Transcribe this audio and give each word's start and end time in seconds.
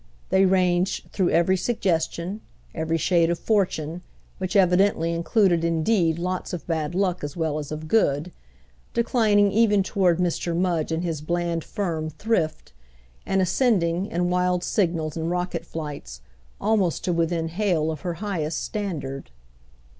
They 0.29 0.45
ranged 0.45 1.11
through 1.11 1.29
every 1.29 1.55
suggestion, 1.55 2.41
every 2.73 2.97
shade 2.97 3.29
of 3.29 3.37
fortune, 3.37 4.01
which 4.39 4.55
evidently 4.55 5.13
included 5.13 5.63
indeed 5.63 6.17
lots 6.17 6.53
of 6.53 6.65
bad 6.65 6.95
luck 6.95 7.23
as 7.23 7.37
well 7.37 7.59
as 7.59 7.71
of 7.71 7.87
good, 7.87 8.31
declining 8.95 9.51
even 9.51 9.83
toward 9.83 10.17
Mr. 10.17 10.57
Mudge 10.57 10.91
and 10.91 11.03
his 11.03 11.21
bland 11.21 11.63
firm 11.63 12.09
thrift, 12.09 12.73
and 13.27 13.43
ascending, 13.43 14.07
in 14.07 14.31
wild 14.31 14.63
signals 14.63 15.15
and 15.15 15.29
rocket 15.29 15.67
flights, 15.67 16.21
almost 16.59 17.03
to 17.03 17.13
within 17.13 17.49
hail 17.49 17.91
of 17.91 18.01
her 18.01 18.15
highest 18.15 18.59
standard. 18.63 19.29